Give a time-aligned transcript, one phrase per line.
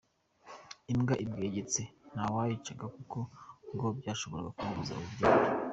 [0.91, 1.81] Imbwa ibwegetse
[2.13, 3.17] nta wayicaga kuko
[3.73, 5.43] ngo byashoboraga kumubuza urubyaro.